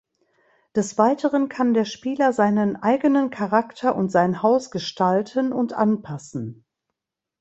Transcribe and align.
Des 0.75 0.97
Weiteren 0.97 1.47
kann 1.47 1.75
der 1.75 1.85
Spieler 1.85 2.33
seinen 2.33 2.75
eigenen 2.75 3.29
Charakter 3.29 3.95
und 3.95 4.11
sein 4.11 4.41
Haus 4.41 4.71
gestalten 4.71 5.53
und 5.53 5.73
anpassen. 5.73 6.65